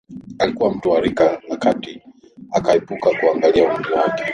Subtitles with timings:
[0.39, 2.01] Alikuwa mtu wa rika la kati
[2.51, 4.23] akapekua kuangalia umri wake